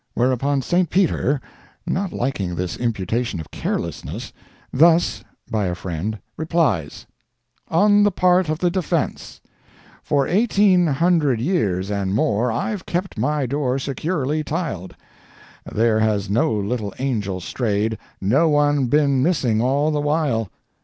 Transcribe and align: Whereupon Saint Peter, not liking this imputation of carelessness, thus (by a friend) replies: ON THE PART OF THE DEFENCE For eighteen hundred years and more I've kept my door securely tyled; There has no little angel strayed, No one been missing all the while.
Whereupon 0.15 0.63
Saint 0.63 0.89
Peter, 0.89 1.39
not 1.85 2.11
liking 2.11 2.55
this 2.55 2.75
imputation 2.75 3.39
of 3.39 3.51
carelessness, 3.51 4.33
thus 4.73 5.23
(by 5.51 5.65
a 5.65 5.75
friend) 5.75 6.17
replies: 6.37 7.05
ON 7.67 8.01
THE 8.01 8.09
PART 8.09 8.49
OF 8.49 8.57
THE 8.57 8.71
DEFENCE 8.71 9.41
For 10.01 10.27
eighteen 10.27 10.87
hundred 10.87 11.39
years 11.39 11.91
and 11.91 12.15
more 12.15 12.51
I've 12.51 12.87
kept 12.87 13.15
my 13.19 13.45
door 13.45 13.77
securely 13.77 14.43
tyled; 14.43 14.95
There 15.71 15.99
has 15.99 16.31
no 16.31 16.51
little 16.51 16.95
angel 16.97 17.39
strayed, 17.39 17.99
No 18.19 18.49
one 18.49 18.87
been 18.87 19.21
missing 19.21 19.61
all 19.61 19.91
the 19.91 20.01
while. 20.01 20.49